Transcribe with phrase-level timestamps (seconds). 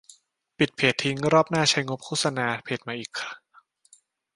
[0.57, 3.19] ปิดเพจทิ้ง รอบหน้าใช้งบโฆษณาเพจใหม่อีก?